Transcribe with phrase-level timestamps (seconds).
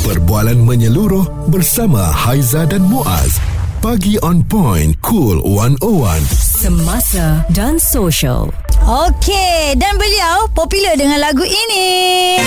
[0.00, 3.36] Perbualan menyeluruh bersama Haiza dan Muaz.
[3.84, 6.24] Pagi on point, cool 101.
[6.32, 8.48] Semasa dan social.
[8.80, 12.40] Okey, dan beliau popular dengan lagu ini.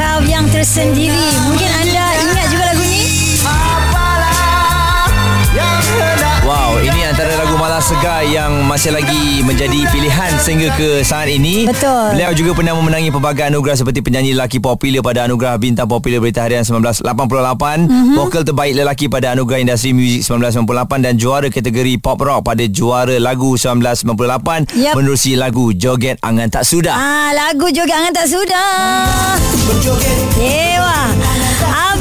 [0.00, 1.49] Kau yang tersendiri.
[7.80, 11.64] Segar yang masih lagi menjadi pilihan sehingga ke saat ini.
[11.64, 12.12] Betul.
[12.12, 16.44] Beliau juga pernah memenangi pelbagai anugerah seperti penyanyi lelaki popular pada Anugerah Bintang Popular Berita
[16.44, 18.14] Harian 1988, mm-hmm.
[18.20, 23.16] vokal terbaik lelaki pada Anugerah Industri Muzik 1998 dan juara kategori pop rock pada juara
[23.16, 24.94] lagu 1998 Yap.
[25.00, 26.92] menerusi lagu Joget Angan Tak Sudah.
[26.92, 29.40] Ah, lagu Joget Angan Tak Sudah.
[30.36, 31.00] Dewa.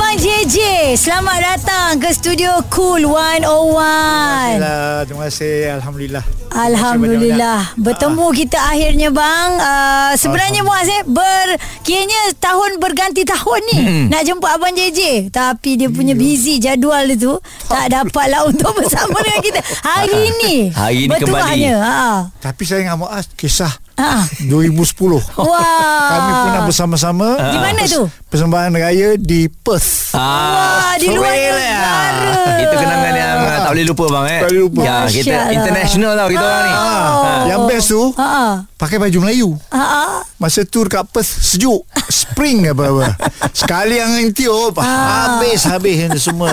[0.09, 0.57] Abang JJ,
[0.97, 3.45] selamat datang ke studio Cool 101.
[3.45, 5.53] Alhamdulillah, terima kasih.
[5.77, 6.23] Alhamdulillah.
[6.49, 7.61] Alhamdulillah.
[7.77, 9.49] Bertemu kita akhirnya bang.
[9.61, 13.77] Uh, Sebenarnya Muaz eh ber, Kiranya tahun berganti tahun ni.
[13.85, 14.05] Hmm.
[14.09, 17.37] Nak jemput Abang JJ Tapi dia punya busy jadual dia tu
[17.69, 19.61] Tak dapat lah untuk bersama dengan kita.
[19.61, 21.75] Hari ini Hari ni Bertuahnya.
[21.85, 22.33] Ha.
[22.41, 24.23] Tapi saya dengan Muaz kisah Ha.
[24.47, 25.19] 2010.
[25.35, 27.27] Wah Kami pernah bersama-sama.
[27.51, 28.07] Di mana tu?
[28.25, 30.15] Persembahan raya di Perth.
[30.15, 32.31] Wah, di luar negara.
[32.59, 34.39] Itu kenangan yang ah, tak boleh lupa bang eh.
[34.39, 34.79] Tak boleh lupa.
[34.79, 35.51] Ya, kita Allah.
[35.51, 36.71] international tau kita orang ni.
[36.71, 38.29] Ah, Yang best tu Ha.
[38.75, 39.49] pakai baju Melayu.
[39.69, 39.77] Ha.
[39.77, 40.03] ha.
[40.37, 41.81] Masa tu dekat Perth sejuk.
[42.07, 43.19] Spring apa-apa.
[43.59, 46.49] Sekali angin tiup habis habis ini semua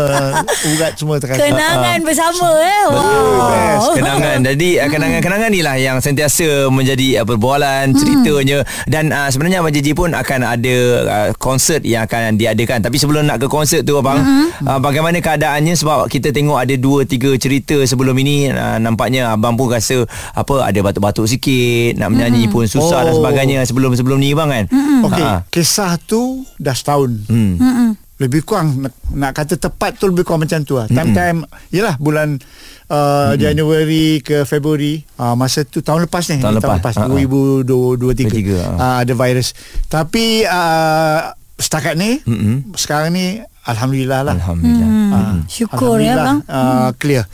[0.67, 1.47] urat semua terkasar.
[1.47, 3.89] Kenangan bersama eh Wow best.
[3.95, 8.59] Kenangan Jadi kenangan-kenangan ni lah Yang sentiasa menjadi uh, Perbualan Ceritanya.
[8.85, 12.81] Dan uh, sebenarnya Abang JJ pun Akan ada uh, Konsert yang akan diadakan.
[12.81, 15.73] Tapi sebelum nak ke konsert tu Abang uh, Bagaimana keadaannya?
[15.73, 18.49] Sebab kita tengok Ada dua tiga cerita Sebelum ini.
[18.49, 23.21] Uh, Nampaknya Abang pun rasa Apa Ada batuk-batuk sikit Nak menyanyi pun susah Dan Oh.
[23.21, 24.65] sebagainya Sebelum-sebelum ni bang kan?
[25.03, 25.45] Okey, Ha.
[25.49, 27.13] kisah tu dah setahun.
[27.29, 27.93] Hmm.
[28.17, 30.89] Lebih kurang nak, nak kata tepat tu lebih kurang macam tu lah.
[30.89, 32.41] Time-time yalah bulan
[32.89, 36.81] uh, Januari ke Februari uh, masa tu tahun lepas ni Tahun lepas.
[36.81, 37.05] lepas ha.
[37.05, 38.73] 2023 23, ha.
[38.75, 39.53] uh, ada virus.
[39.87, 42.73] Tapi uh, setakat ni Mm-mm.
[42.73, 44.35] sekarang ni alhamdulillah lah.
[44.35, 44.89] Alhamdulillah.
[45.09, 46.39] Ah, Syukur ya bang.
[46.47, 47.25] uh, Clear.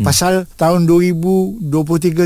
[0.00, 1.70] Pasal tahun 2023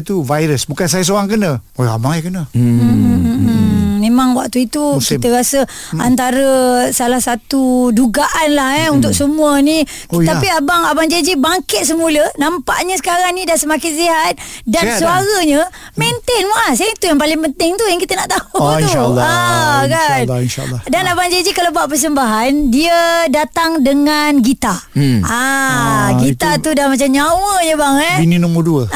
[0.01, 0.65] tu Virus.
[0.65, 1.61] Bukan saya seorang kena.
[1.75, 2.49] Oh ramai kena.
[2.53, 3.78] Hmm,
[4.19, 5.23] memang waktu itu Musim.
[5.23, 5.99] kita rasa hmm.
[6.03, 6.51] antara
[6.91, 8.99] salah satu dugaan lah eh hmm.
[8.99, 9.87] untuk semua ni.
[10.11, 10.35] Oh, ya.
[10.35, 12.27] Tapi abang abang JJ bangkit semula.
[12.35, 14.33] Nampaknya sekarang ni dah semakin sihat
[14.67, 15.23] dan Sihat dah.
[15.23, 15.61] suaranya
[15.95, 16.77] maintain Muaz.
[16.77, 18.83] Itu yang paling penting tu yang kita nak tahu Oh, tu.
[18.83, 19.23] insyaAllah.
[19.23, 20.19] Ah, kan?
[20.19, 20.81] InsyaAllah, insyaAllah.
[20.85, 24.77] Dan abang JJ kalau buat persembahan dia datang dengan gitar.
[24.93, 25.23] Hmm.
[25.23, 28.17] Ah, Ah, gitar tu dah macam nyawa je bang eh.
[28.19, 28.83] Bini nombor dua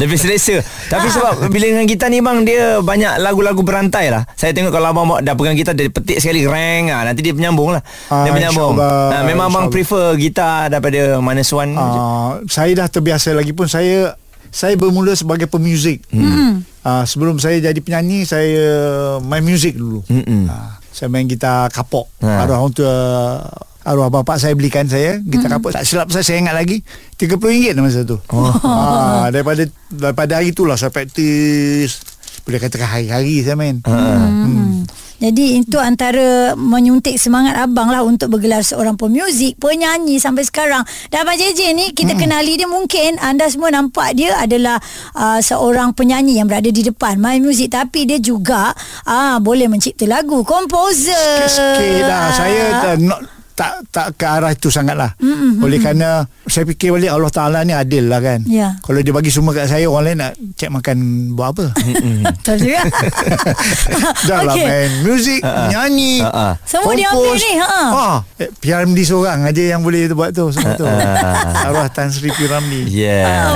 [0.00, 4.24] Lebih selesa Tapi sebab Bila dengan gitar ni bang Dia banyak lagu-lagu berantai lah.
[4.32, 7.30] Saya tengok kalau abang bawa- dah pegang gitar Dia petik sekali Reng ah, Nanti dia
[7.30, 7.82] penyambung lah.
[7.82, 8.74] Dia Ah, penyambung.
[8.74, 9.72] insyaAllah, ah, Memang abang insyaAllah.
[9.74, 11.72] prefer gitar Daripada minus one.
[11.72, 14.16] Uh, Saya dah terbiasa lagi pun Saya
[14.48, 16.06] Saya bermula sebagai pemuzik.
[16.08, 16.62] Hmm.
[16.80, 18.64] uh, Sebelum saya jadi penyanyi Saya
[19.20, 20.00] main muzik dulu.
[20.06, 20.48] Uh,
[20.88, 22.06] Saya main gitar kapok.
[22.20, 22.40] Ha.
[22.40, 22.94] Arwah orang tua
[23.82, 25.68] Arwah bapak saya belikan saya Gitar kapok.
[25.70, 26.80] Tak silap saya Saya ingat lagi
[27.14, 28.16] RM30 masa tu.
[28.28, 28.48] Oh.
[28.48, 32.00] uh, Daripada Daripada hari tu lah Saya praktis
[32.44, 34.84] Boleh katakan hari-hari saya main Hmm.
[35.24, 40.84] Jadi itu antara menyuntik semangat abang lah untuk bergelar seorang pemuzik, penyanyi sampai sekarang.
[41.08, 42.20] Dan Abang JJ ni kita hmm.
[42.20, 44.76] kenali dia mungkin anda semua nampak dia adalah
[45.16, 48.76] uh, seorang penyanyi yang berada di depan main muzik tapi dia juga
[49.08, 51.48] uh, boleh mencipta lagu, komposer.
[51.48, 55.62] Sikit-sikit lah Saya tak, not, tak tak ke arah itu sangat lah mm-hmm.
[55.62, 58.74] Oleh kerana Saya fikir balik Allah Ta'ala ni adil lah kan Ya.
[58.82, 60.96] Kalau dia bagi semua kat saya Orang lain nak cek makan
[61.38, 61.66] Buat apa
[62.34, 62.82] Betul juga.
[64.28, 66.48] Dah lah main Muzik Nyanyi Ha, ha.
[66.66, 67.66] Semua dia ambil ni, ha.
[67.94, 68.08] ha.
[68.42, 73.54] eh, PRMD seorang aja Yang boleh buat tu Semua tu Arwah Tan Sri PRMD Yeah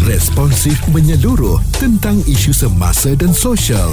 [0.00, 3.92] Responsif menyeluruh tentang isu semasa dan sosial.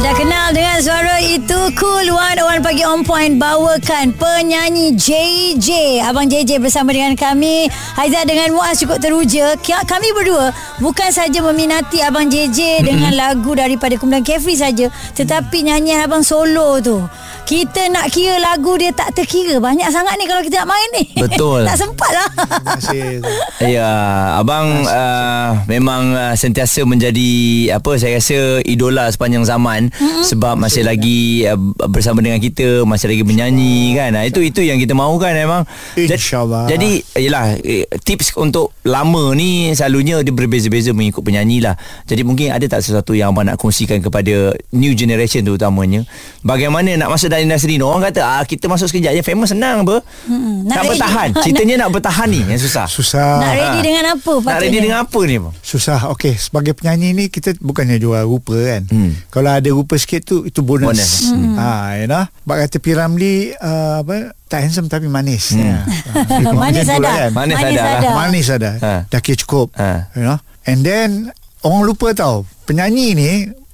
[0.00, 6.56] Anda kenal dengan suara itu Cool 101 Pagi On Point Bawakan penyanyi JJ Abang JJ
[6.56, 7.68] bersama dengan kami.
[8.00, 9.60] Haizat dengan Muaz cukup teruja.
[9.60, 16.08] Kami berdua Bukan saja meminati Abang JJ Dengan lagu daripada Kumpulan Kefri saja Tetapi nyanyian
[16.08, 17.04] Abang solo tu.
[17.50, 19.58] Kita nak kira lagu dia tak terkira.
[19.58, 21.04] Banyak sangat ni kalau kita nak main ni.
[21.18, 21.64] Betul.
[21.68, 22.30] tak sempat lah.
[22.30, 23.10] Terima kasih.
[23.58, 23.90] Ya,
[24.38, 27.30] abang uh, memang uh, sentiasa menjadi
[27.74, 30.24] apa saya rasa idola sepanjang zaman Mm-hmm.
[30.24, 33.60] sebab masih lagi uh, bersama dengan kita masih lagi menyanyi
[33.92, 35.62] kan Ah, itu itu yang kita mahu kan memang
[35.94, 36.66] InsyaAllah.
[36.66, 42.50] jadi yalah eh, tips untuk lama ni selalunya dia berbeza-beza mengikut penyanyi lah jadi mungkin
[42.50, 46.06] ada tak sesuatu yang abang nak kongsikan kepada new generation terutamanya
[46.40, 49.82] bagaimana nak masuk dalam industri ni orang kata ah, kita masuk sekejap je famous senang
[49.82, 50.64] apa Mm-mm.
[50.64, 50.90] nak, Nak ready.
[50.92, 53.38] bertahan ceritanya nak bertahan ni yang susah Susah.
[53.38, 54.80] Nak ready dengan apa nak ready patutnya?
[54.80, 56.00] dengan apa ni bang Susah.
[56.10, 58.82] Okey, sebagai penyanyi ni kita bukannya jual rupa kan.
[58.86, 59.14] Hmm.
[59.28, 60.86] Kalau ada rupa sikit tu itu bonus.
[60.86, 61.12] Bonus.
[61.32, 61.56] Hmm.
[61.56, 61.68] Ha,
[62.02, 62.24] you know.
[62.46, 65.54] Bak kata P Ramlee uh, apa tak handsome tapi manis.
[65.54, 65.62] Hmm.
[65.64, 65.78] Ya.
[66.10, 66.98] Ha, Manis ada.
[67.00, 67.30] lah kan.
[67.32, 67.92] Manis Manis ada lah.
[67.94, 68.10] ada.
[68.14, 68.70] Manis ada.
[68.78, 68.92] Ha.
[69.08, 69.72] Dah kira cukup.
[69.78, 70.10] Ha.
[70.18, 70.38] You know.
[70.66, 71.30] And then
[71.62, 72.44] orang lupa tau.
[72.66, 73.30] Penyanyi ni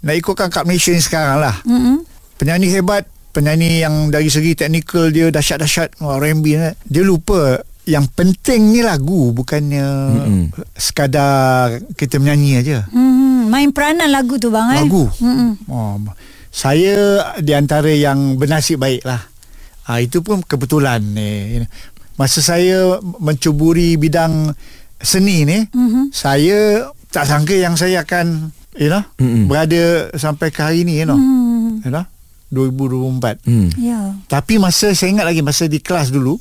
[0.07, 1.57] nak ikutkan Cup Malaysia ni sekarang lah.
[1.67, 2.07] Mm-mm.
[2.37, 8.75] Penyanyi hebat, penyanyi yang dari segi teknikal dia dahsyat-dahsyat R&B ni, dia lupa yang penting
[8.75, 10.45] ni lagu bukannya Mm-mm.
[10.75, 12.79] sekadar kita menyanyi aja.
[12.91, 14.83] Hmm, main peranan lagu tu bang eh.
[14.83, 15.07] Lagu.
[15.23, 15.51] Mm-mm.
[15.71, 15.95] Oh,
[16.51, 16.95] saya
[17.39, 19.23] di antara yang bernasib baik lah.
[19.87, 21.63] Ha, itu pun kebetulan ni.
[22.19, 24.51] Masa saya mencuburi bidang
[24.99, 26.11] seni ni, Mhm.
[26.11, 29.47] saya tak sangka yang saya akan you know, Mm-mm.
[29.47, 31.15] berada sampai ke hari ni you know.
[31.15, 31.87] Hmm.
[31.87, 32.05] You know,
[32.51, 33.39] 2024.
[33.47, 33.69] hmm.
[33.79, 34.19] Ya.
[34.27, 36.35] Tapi masa saya ingat lagi masa di kelas dulu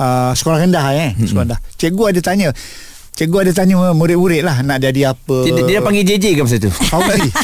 [0.00, 1.60] uh, sekolah rendah eh, sekolah rendah.
[1.76, 2.48] Cikgu ada tanya
[3.10, 5.36] Cikgu ada tanya murid-murid lah nak jadi apa.
[5.44, 7.28] dia, dia panggil JJ ke masa tu Fauzi.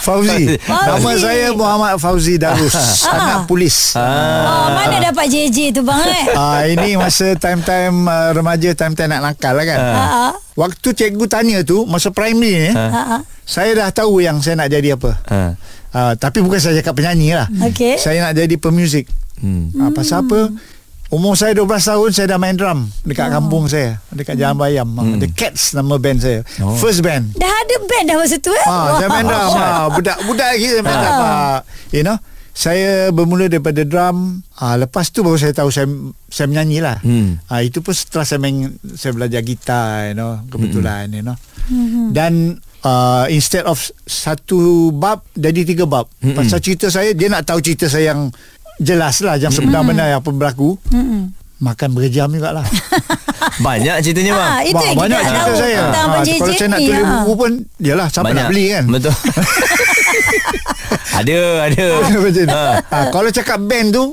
[0.00, 0.56] Fauzi.
[0.58, 1.20] Nama Fauzi.
[1.20, 2.74] saya Muhammad Fauzi Darus.
[3.06, 3.94] anak polis.
[3.94, 6.24] Oh, mana dapat JJ tu bang eh?
[6.32, 9.78] Ah ini masa time-time uh, remaja time-time nak nakal lah kan.
[9.78, 9.98] Ha.
[10.56, 13.22] Waktu cikgu tanya tu masa primary ni, Ha.
[13.44, 15.10] saya dah tahu yang saya nak jadi apa.
[15.28, 15.54] ha.
[15.90, 17.46] Ah tapi bukan saya cakap penyanyi lah.
[17.64, 17.98] Okey.
[17.98, 19.06] Saya nak jadi pemuzik.
[19.38, 19.76] hmm.
[19.76, 20.50] Ah pasal apa?
[21.10, 24.86] Umur saya 12 tahun saya dah main drum dekat kampung saya, dekat Jalan Bayam.
[24.94, 25.18] Hmm.
[25.18, 26.46] The Cats nama band saya.
[26.62, 26.78] Oh.
[26.78, 27.34] First band.
[27.34, 28.66] Dah ada band dah masa tu eh?
[28.70, 29.50] Ah, saya main drum.
[29.58, 31.18] Ah, budak-budak lagi saya main drum.
[31.18, 31.58] Ah,
[31.90, 32.14] you know,
[32.54, 34.46] saya bermula daripada drum.
[34.54, 35.90] Ah, lepas tu baru saya tahu saya
[36.30, 37.02] saya menyanyi lah.
[37.02, 37.42] Hmm.
[37.50, 41.34] Ah, itu pun setelah saya main saya belajar gitar, you know, kebetulan, you know.
[41.66, 42.14] Hmm.
[42.14, 46.08] Dan uh, instead of satu bab jadi tiga bab.
[46.20, 46.36] Mm-mm.
[46.36, 48.32] Pasal cerita saya dia nak tahu cerita saya yang
[48.80, 50.80] jelas lah yang sebenar-benar yang apa berlaku.
[50.88, 51.36] Mm-mm.
[51.60, 52.64] Makan berjam jugalah.
[53.60, 55.80] banyak ceritanya bang Ah, itu Wah, yang kita banyak cerita tahu saya.
[55.82, 57.08] Ah, JJ kalau saya nak tulis ah.
[57.14, 58.84] buku pun, yalah siapa nak beli kan.
[58.88, 59.12] Betul
[61.12, 61.86] Ada Ada.
[62.50, 62.64] Ha.
[62.82, 64.04] ha, kalau cakap band tu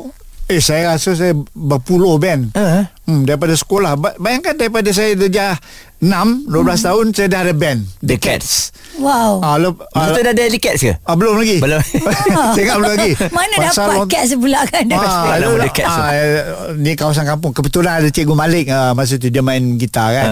[0.46, 2.88] Eh saya rasa saya berpuluh band Ha.
[3.06, 5.56] hmm, Daripada sekolah Ba- Bayangkan daripada saya darjah
[5.98, 6.54] 6 12
[6.84, 7.82] tahun saya dah ada band.
[8.00, 8.70] The Cats.
[8.98, 9.42] Wow.
[9.42, 10.94] ah, lep, ah, Masa tu dah ada The Cats ke?
[10.96, 11.58] ah, Belum lagi.
[11.58, 11.82] Belum.
[12.54, 13.12] Saya ingat belum lagi.
[13.36, 14.84] Mana Pasal dapat orang- cat sebelah kan?
[14.92, 16.42] Ah, lu- The Cats ah, eh,
[16.76, 17.50] ni kawasan kampung.
[17.52, 20.30] Kebetulan ada Cikgu Malik ah, Masa tu dia main gitar kan.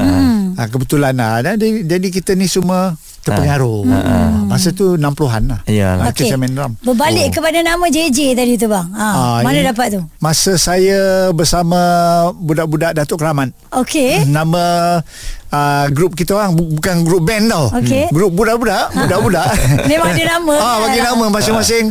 [0.54, 1.42] Ah, Kebetulan lah.
[1.42, 2.94] Dan jadi, jadi kita ni semua
[3.26, 4.30] Terpengaruh ah.
[4.46, 6.06] Masa tu 60-an lah Yalah.
[6.06, 6.30] Ah, okay.
[6.30, 8.86] Saya main drum Berbalik kepada nama JJ tadi tu bang.
[8.92, 10.02] Ha, Ah, mana ini- dapat tu?
[10.18, 10.98] Masa saya
[11.32, 11.80] bersama
[12.32, 14.24] budak-budak Datuk Keramat Okey.
[14.26, 14.64] Nama
[15.48, 17.74] uh, grup kita orang bu- bukan grup band tau.
[17.74, 18.08] Okey.
[18.10, 19.48] Grup budak-budak, budak-budak.
[19.90, 20.78] Memang ada nama Ah, kan?
[20.86, 21.86] bagi nama masing-masing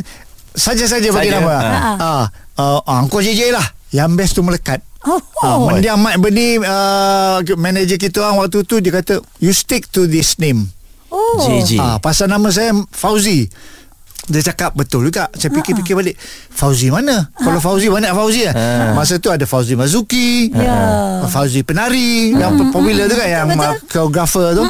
[0.50, 1.36] saja-saja bagi Saja.
[1.36, 1.54] nama.
[1.54, 1.74] Ha.
[1.74, 2.24] Ah, ah,
[2.78, 3.66] uh, Angko JJ lah.
[3.90, 4.78] Yang best tu melekat.
[5.04, 5.68] Oh, oh.
[5.68, 10.34] Mendiang Mat Berni uh, manager kita orang waktu tu dia kata you stick to this
[10.36, 10.72] name.
[11.34, 11.46] Oh.
[11.46, 13.46] JJ Ah, pasal nama saya Fauzi.
[14.24, 15.28] Dia cakap betul juga.
[15.36, 16.16] Saya fikir-fikir balik.
[16.48, 17.28] Fauzi mana?
[17.36, 18.54] Kalau Fauzi banyak Fauzi lah.
[18.56, 18.90] Ah.
[18.96, 20.48] Masa tu ada Fauzi Mazuki.
[20.48, 21.28] Ya.
[21.28, 23.68] Fauzi penari yang popular tu kan yang Betul.
[23.68, 24.64] uh, choreographer tu.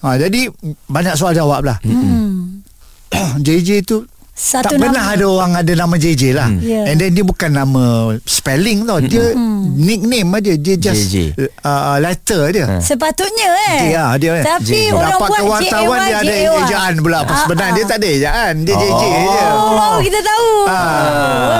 [0.00, 0.48] Ha, jadi
[0.88, 1.76] banyak soal jawab lah.
[1.84, 2.64] Hmm.
[3.44, 4.82] JJ tu Satu tak nama.
[4.82, 6.48] pernah ada orang ada nama JJ lah.
[6.58, 6.88] Ya.
[6.88, 7.82] And then dia bukan nama
[8.22, 8.98] spelling tau.
[8.98, 9.36] Dia
[9.70, 10.52] nickname aja.
[10.54, 11.36] Dia just JJ.
[11.60, 12.66] uh, letter dia.
[12.78, 13.92] Sepatutnya eh.
[13.92, 14.90] Ya, dia Tapi JJ.
[14.90, 16.60] orang Dapat buat wartawan JAY, dia ada JAY.
[16.62, 17.16] ejaan pula.
[17.20, 17.76] Apa Ah, sebenarnya ah.
[17.76, 18.54] dia tak ada ejaan.
[18.60, 18.80] Dia Oh.
[18.80, 19.44] JJ je.
[19.50, 20.48] Oh, baru kita tahu.
[20.64, 20.80] Ah,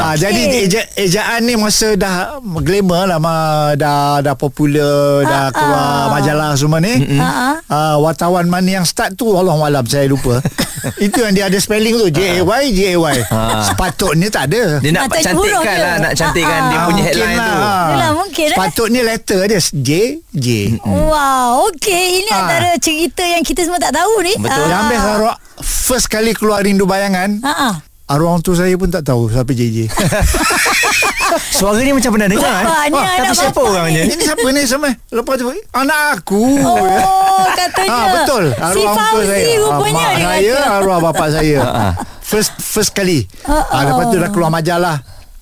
[0.02, 3.36] ah, jadi eja, ejaan ni masa dah glamour lah ma,
[3.74, 6.04] dah dah popular dah Ah, keluar ah.
[6.10, 6.94] majalah semua ni.
[7.14, 7.54] Ah, ah.
[7.66, 10.40] Ah, wartawan mana yang start tu Allah malam saya lupa.
[10.96, 13.18] Itu yang dia ada spelling tu J A Y J A Y.
[13.26, 13.64] Ah.
[13.64, 14.62] Sepatutnya tak ada.
[14.78, 17.84] Dia nak huruf cantikkan lah Nak cantikkan Ah, Dia punya Mungkin headline tu lah.
[17.88, 18.52] Yelah, mungkin, eh.
[18.52, 19.90] Sepatutnya letter dia J
[20.30, 20.46] J.
[20.84, 22.04] Wow, okey.
[22.20, 22.38] Ini Ah.
[22.38, 24.36] antara cerita yang kita semua tak tahu ni.
[24.36, 24.66] Betul.
[24.68, 27.40] Yang best arwah first kali keluar rindu bayangan.
[27.40, 27.74] Ha ah.
[28.10, 29.86] Arwah orang tu saya pun tak tahu siapa JJ.
[31.54, 32.66] Suara ni macam pernah dengar eh?
[32.66, 34.90] Bapaknya Wah, Tapi siapa bapak orangnya Ini siapa ni sama?
[35.08, 36.42] Lepas tu anak aku.
[36.58, 37.86] Oh, katanya.
[37.88, 38.44] Ah betul.
[38.50, 39.54] Si Arwah uncle Fauzi saya.
[39.62, 41.58] rupanya Ah, mak dia saya, arwah bapak saya.
[41.86, 41.92] ah.
[42.20, 43.30] first first kali.
[43.46, 44.96] Ah, Ah, lepas tu dah keluar majalah.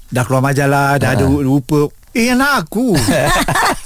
[0.08, 1.40] Dah keluar majalah, dah ada Ah.
[1.40, 1.88] rupa.
[2.12, 2.92] Eh anak aku.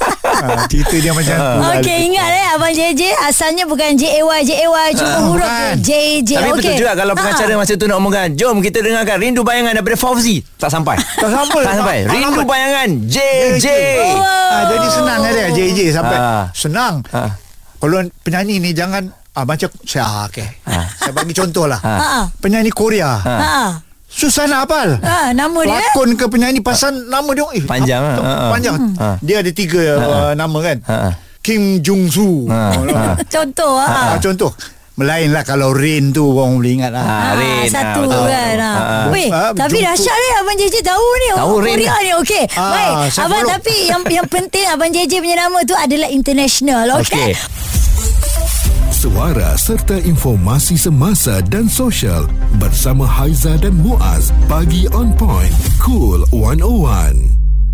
[0.42, 1.72] ha, Cerita dia macam tu lah.
[1.76, 5.50] Okey ingat eh Abang JJ Asalnya bukan J-A-Y J-A-Y Cuma Ah, huruf.
[5.78, 6.56] J-J Tapi Okey.
[6.58, 7.18] betul juga Kalau Ah.
[7.18, 11.30] pengacara masa tu nak omongkan Jom kita dengarkan Rindu bayangan daripada Fauzi Tak sampai Tak
[11.30, 11.62] sampai.
[11.62, 13.66] Tak sampai Rindu bayangan JJ
[14.12, 14.34] ha,
[14.68, 16.44] Jadi senang kan dia JJ sampai Ah.
[16.52, 17.30] Senang Ah.
[17.76, 20.46] Kalau penyanyi ni jangan ah, Macam saya, ah, okay.
[20.96, 21.98] saya bagi contoh lah Ah.
[22.20, 22.24] Ah.
[22.36, 23.91] Penyanyi Korea Ha.
[24.44, 28.22] Nak hafal Ha, nama dia Lakon ke penyanyi Pasal nama dia eh, Panjang apa- lah.
[28.22, 28.50] Ha, ha.
[28.50, 29.08] Panjang Ha.
[29.18, 31.10] Dia ada tiga uh, nama kan Ha, ha.
[31.40, 33.12] Kim Jung Soo Ha, ha.
[33.34, 34.14] Contoh ha.
[34.14, 34.52] Ah, Contoh
[34.92, 37.64] Melain lah kalau Rain tu Orang boleh ingat lah Ah, Ah, Rin.
[37.66, 38.24] satu Ah, betul.
[38.28, 38.70] kan ha.
[38.70, 41.74] Ah, Weh, ah, tapi dahsyat ni Abang JJ tahu ni Tahu Orang Rin.
[41.74, 43.50] Korea ni Okey Ah, Baik Abang follow.
[43.50, 47.32] tapi yang yang penting Abang JJ punya nama tu adalah international Okey Okey
[49.02, 52.22] Suara serta informasi semasa dan sosial
[52.54, 55.50] bersama Haiza dan Muaz bagi on point
[55.82, 57.18] cool 101.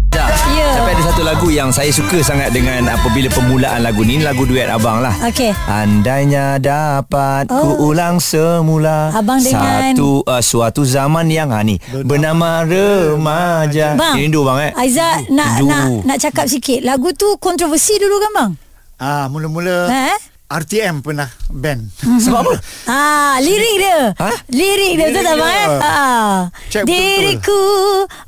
[0.08, 0.24] Dah.
[0.56, 0.72] Ya.
[0.72, 4.16] Tapi ada satu lagu yang saya suka sangat dengan apabila permulaan lagu ni.
[4.16, 5.12] Ini lagu duet abang lah.
[5.20, 5.52] Okey.
[5.68, 7.60] Andainya dapat Oh.
[7.76, 11.76] ku ulang semula Abang dengan- satu uh, suatu zaman yang ha ni
[12.08, 14.00] bernama remaja.
[14.00, 14.80] Bang Rindu bang eh.
[14.80, 18.50] Aiza nak nak nak cakap sikit Lagu tu kontroversi dulu kan bang
[18.96, 20.37] Ah, Mula-mula Ha?
[20.48, 21.92] RTM pernah band
[22.24, 22.52] Sebab apa?
[22.88, 24.16] Ah, lirik dia.
[24.16, 24.32] Ha?
[24.48, 25.68] Lirik dia tu Lirik tak bang eh?
[25.84, 26.36] Ah.
[26.72, 27.20] Cek betul-betul.
[27.20, 27.62] Diriku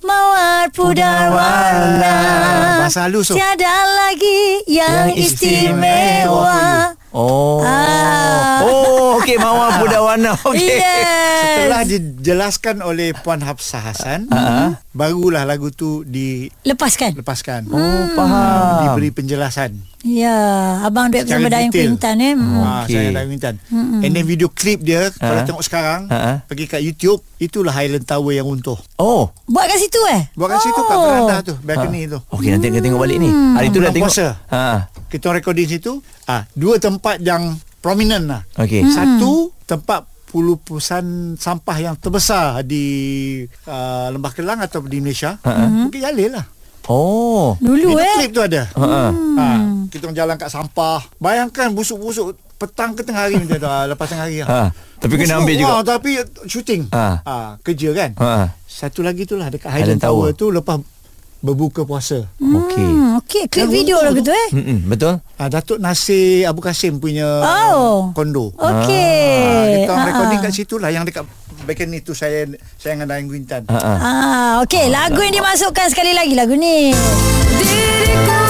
[0.05, 2.17] mawar pudar warna.
[2.85, 3.41] Bahasa halus tu.
[3.41, 6.93] Tiada lagi yang, Yang istimewa.
[7.11, 7.65] Oh.
[7.65, 8.69] Ah.
[8.69, 10.37] Oh, okey mawar budak warna.
[10.53, 10.77] Okey.
[10.77, 11.09] Yes.
[11.41, 14.77] Setelah dijelaskan oleh Puan Hafsah Hassan Ah.
[14.93, 17.67] Barulah lagu tu dilepaskan Lepaskan.
[17.73, 18.93] Oh, faham.
[18.93, 20.33] Diberi penjelasan Ya,
[20.80, 21.69] abang duet bersama Dayang.
[21.69, 22.33] Kuintan eh.
[22.33, 22.57] Hmm.
[22.57, 22.97] Ah, Okey.
[22.97, 23.49] Saya dah minta
[24.00, 25.45] And then video clip dia Kalau Ah.
[25.45, 26.40] tengok sekarang Ah.
[26.49, 29.28] Pergi kat YouTube Itulah Highland Tower yang runtuh Oh.
[29.45, 30.33] Buat kat situ eh?
[30.33, 33.28] Buat kat situ kat veranda tu Balcony tu Okey nanti kita tengok balik ni.
[33.28, 34.12] Hari tu dah tengok.
[34.49, 34.64] Ha.
[35.07, 35.92] Kita recording situ
[36.25, 38.88] ah Dua tempat yang prominent lah Okey.
[38.88, 42.87] Satu tempat pulupusan sampah yang terbesar di
[43.66, 45.35] uh, Lembah Kelang atau di Malaysia.
[45.42, 45.90] Uh-huh.
[45.90, 46.47] Bukit Jalil lah.
[46.87, 47.55] Oh.
[47.59, 48.15] Dulu Video eh.
[48.17, 48.63] klip tu ada.
[48.71, 48.85] Ha.
[48.85, 49.05] ha.
[49.11, 49.47] Ha,
[49.89, 51.01] kita orang jalan kat sampah.
[51.17, 53.67] Bayangkan busuk-busuk petang ke tengah hari macam tu.
[53.67, 54.41] ah, Lepas tengah hari.
[54.41, 54.49] lah.
[54.49, 54.63] Ha.
[55.01, 55.71] Tapi kena Busuk, ambil juga.
[55.71, 56.11] ah, tapi
[56.45, 56.83] shooting.
[56.91, 57.07] Ha.
[57.21, 58.11] Ha, kerja kan.
[58.17, 58.33] Ha.
[58.63, 60.29] Satu lagi tu lah dekat Highland Highland, Tower.
[60.29, 60.39] Tower.
[60.39, 60.77] tu lepas
[61.41, 62.29] berbuka puasa.
[62.37, 62.85] Okey.
[62.85, 64.29] Hmm, okey, klip Yang video runtuh lagu tu.
[64.29, 64.49] tu eh.
[64.53, 65.15] Hmm, betul?
[65.41, 67.29] Ha, Datuk Nasir Abu Kasim punya
[67.73, 68.13] Oh.
[68.13, 68.53] kondo.
[68.61, 69.41] Okey.
[69.41, 70.45] Ha, kita Ah, recording ah.
[70.45, 71.25] kat situ lah yang dekat
[71.65, 72.45] balcony tu saya
[72.77, 73.63] saya dengan Dayang Guintan.
[73.73, 73.79] Ha.
[73.81, 73.93] ha.
[73.97, 76.93] Ah, okey, lagu yang dimasukkan sekali lagi lagu ni.
[77.57, 78.41] Diriku.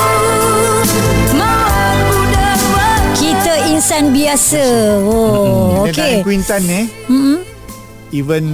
[3.20, 4.64] Kita insan biasa.
[5.06, 5.94] Oh, okey.
[5.94, 7.38] Dayang Guintan ni Hmm.
[8.10, 8.44] even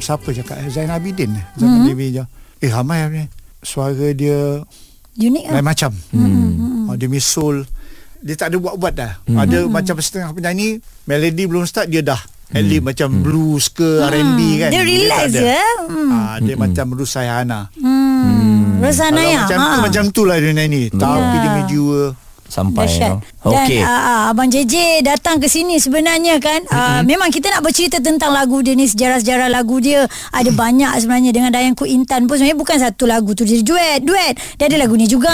[0.00, 2.12] siapa cakap Zain Abidin zaman mm-hmm.
[2.12, 2.24] dia
[2.60, 3.24] eh ramai ni
[3.66, 4.62] suara dia
[5.16, 5.64] Unik lain ah.
[5.64, 6.86] macam hmm.
[6.86, 7.56] oh, dia punya soul
[8.20, 9.36] dia tak ada buat-buat dah hmm.
[9.36, 14.38] ada macam setengah penyanyi melody belum start dia dah at least macam blues ke R&B
[14.56, 15.34] kan Dia relax ada.
[15.34, 15.50] je.
[15.50, 15.70] eh?
[15.82, 16.10] Hmm.
[16.14, 18.78] Ah, dia macam Ruth Sayana Hmm.
[18.78, 19.40] Rosana kalau ya.
[19.42, 22.02] macam tu macam tu lah dia nyanyi tapi dia punya jiwa
[22.46, 22.86] Sampai.
[23.02, 23.20] No?
[23.46, 23.80] Dan Okey.
[23.82, 28.34] uh, uh, Abang JJ datang ke sini sebenarnya kan uh, Memang kita nak bercerita tentang
[28.34, 32.58] lagu dia ni Sejarah-sejarah lagu dia Ada banyak sebenarnya Dengan Dayang Ku Intan pun Sebenarnya
[32.58, 35.30] bukan satu lagu tu Dia duet Duet Dia ada lagu ni juga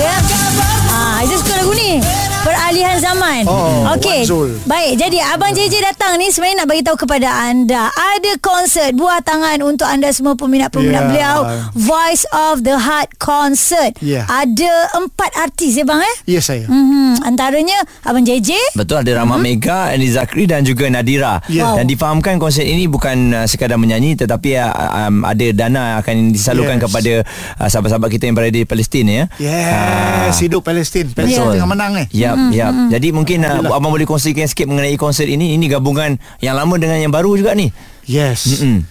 [0.00, 0.79] ya.
[0.90, 2.02] Ah, Aizah suka lagu ni
[2.40, 4.24] Peralihan zaman Oh, Okey.
[4.64, 9.20] Baik Jadi Abang JJ datang ni Sebenarnya nak bagi tahu kepada anda Ada konsert Buah
[9.20, 11.06] tangan untuk anda semua Peminat-peminat Ya.
[11.06, 11.36] beliau
[11.74, 14.24] Voice of the Heart Concert Ya.
[14.26, 17.22] Ada empat artis ya bang eh ya saya Mm-hmm.
[17.22, 21.38] Antaranya Abang JJ Betul ada Rahmat Mega, Andy Zakri dan juga Nadira.
[21.46, 21.72] Ya.
[21.72, 24.72] Dan difahamkan konsert ini bukan uh, sekadar menyanyi tetapi uh,
[25.06, 26.84] um, ada dana akan disalurkan Yes.
[26.88, 27.12] kepada
[27.56, 29.24] uh, sahabat-sahabat kita yang berada di Palestin ya.
[29.36, 31.52] Yes hidup Palestin Palestin Betul.
[31.52, 32.72] tengah menang ni Yap, yap.
[32.88, 35.54] Jadi mungkin uh, abang boleh kongsikan sikit mengenai konsert ini.
[35.54, 37.68] Ini gabungan yang lama dengan yang baru juga ni.
[38.02, 38.82] yes Mm-mm.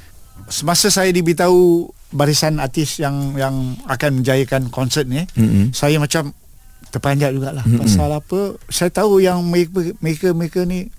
[0.47, 3.53] semasa saya diberitahu barisan artis yang yang
[3.85, 5.69] akan menjayakan konsert ni Mm-mm.
[5.71, 6.33] saya macam
[6.89, 10.89] terpanjat jugalah mm pasal apa saya tahu yang mereka mereka mereka ni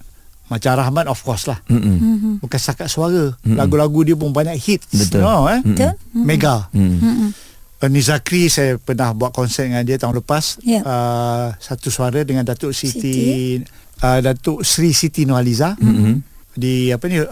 [0.47, 2.39] macam Rahmat of course lah Mm-mm.
[2.39, 5.23] bukan setakat suara lagu-lagu dia pun banyak hits Betul.
[5.23, 5.59] no, eh?
[5.65, 7.31] Betul mega Mm.
[7.81, 10.81] Ernie Zakri saya pernah buat konsert dengan dia tahun lepas Ya.
[10.81, 13.01] uh, satu suara dengan Datuk Siti.
[13.01, 16.25] Siti, Uh, Datuk Sri Siti Nurhaliza Mm-mm.
[16.51, 17.29] di apa ni uh,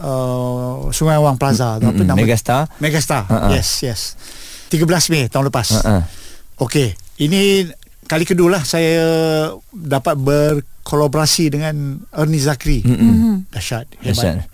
[0.90, 2.68] Sungai Wang Plaza tu apa nama Megastar.
[2.76, 3.48] Megastar Ha-ha.
[3.50, 4.00] yes yes
[4.68, 6.04] 13 Mei tahun lepas Uh-uh.
[6.60, 7.64] Okey, ini
[8.04, 9.00] kali kedua lah saya
[9.70, 11.74] dapat berkolaborasi dengan
[12.10, 12.82] Ernie Zakri.
[12.82, 13.48] Mm-mm.
[13.48, 14.44] Dahsyat, Dahsyat.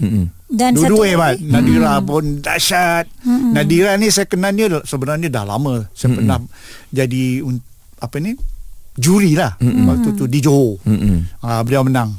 [0.00, 0.24] Mm-mm.
[0.50, 1.34] Dan satu Dua-dua hebat.
[1.38, 1.50] lagi.
[1.50, 3.06] Nadira pun dahsyat.
[3.26, 5.86] Nadira ni saya kenal dia sebenarnya dah lama.
[5.94, 6.38] Saya pernah
[6.90, 7.42] jadi
[7.98, 8.34] apa ni
[8.94, 10.78] juri lah mm waktu tu di Johor.
[10.86, 11.42] Mm-mm.
[11.42, 12.14] Uh, beliau menang.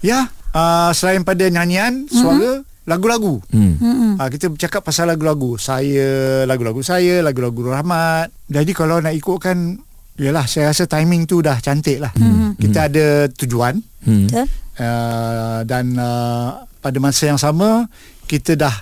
[0.03, 0.21] Ya,
[0.55, 3.43] uh, selain pada nyanyian, suara, lagu-lagu.
[3.51, 4.19] Hmm.
[4.19, 5.59] Uh, kita bercakap pasal lagu-lagu.
[5.59, 8.31] Saya, lagu-lagu saya, lagu-lagu Rahmat.
[8.47, 9.83] Jadi kalau nak ikutkan,
[10.17, 12.13] yalah saya rasa timing tu dah cantik lah.
[12.57, 14.31] Kita ada tujuan Hmm.
[14.31, 14.47] Betul?
[14.79, 17.91] uh, dan uh, pada masa yang sama
[18.31, 18.75] kita dah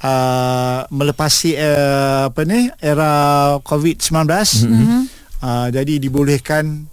[0.00, 3.12] uh, melepasi uh, apa ni era
[3.60, 4.24] COVID-19.
[4.24, 5.02] Mm-hmm.
[5.40, 6.88] Uh, jadi dibolehkan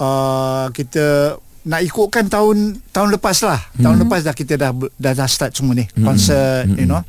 [0.00, 1.36] uh, kita
[1.66, 3.60] nak ikutkan tahun tahun lepas lah.
[3.60, 3.82] Mm-hmm.
[3.84, 5.84] Tahun lepas dah kita dah dah, dah start semua ni.
[5.92, 6.80] Konsert, mm-hmm.
[6.80, 7.02] you know.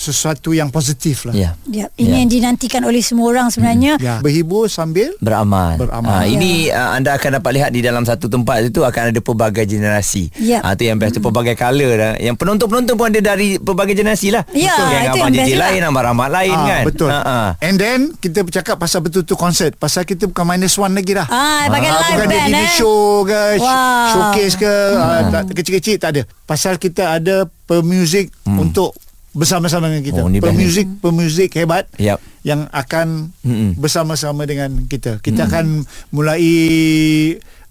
[0.00, 1.36] Sesuatu yang positif lah.
[1.36, 1.52] Ya.
[1.66, 2.18] Ya, ini Ya.
[2.18, 4.00] yang dinantikan oleh semua orang sebenarnya.
[4.00, 5.76] Ya, berhibur sambil beramal.
[5.76, 6.08] Beramal.
[6.10, 9.60] Ha, ini uh, anda akan dapat lihat di dalam satu tempat itu akan ada pelbagai
[9.62, 10.32] generasi.
[10.34, 10.64] Ya.
[10.64, 12.12] Ha, tu yang best tu pelbagai color dah.
[12.16, 14.48] Yang penonton-penonton pun ada dari pelbagai generasi lah.
[14.50, 15.62] Ya, Yang itu abang yang JJ juga.
[15.62, 16.82] lain, abang Rahmat lain Ah, kan.
[16.82, 17.08] Betul.
[17.10, 17.38] Ha, ha.
[17.60, 19.76] And then kita bercakap pasal betul-betul konsert.
[19.76, 21.28] Pasal kita bukan minus one lagi dah.
[21.28, 22.72] Ah, pakai Ah, live bukan dia band gini eh.
[22.72, 24.08] show ke Wow.
[24.08, 28.96] showcase ke ah, tak, kecil-kecil tak ada pasal kita ada pemuzik untuk
[29.32, 32.18] bersama-sama dengan kita Oh, ni best pemuzik pemuzik hebat Yap.
[32.42, 33.74] yang akan Mm-mm.
[33.74, 36.42] bersama-sama dengan kita kita akan mulai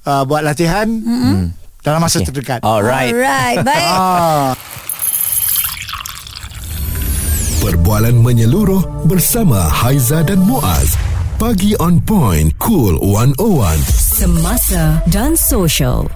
[0.04, 0.88] uh, buat latihan
[1.80, 2.28] dalam masa Okay.
[2.28, 3.12] terdekat Alright.
[3.12, 3.88] Alright, baik.
[3.88, 4.52] ah
[7.60, 10.95] Perbualan menyeluruh bersama Haiza dan Muaz.
[11.36, 13.80] Pagi on point, cool 101.
[14.15, 16.08] Semasa dan social.